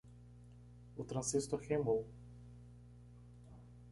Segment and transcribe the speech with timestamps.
[0.97, 2.07] O transistor queimou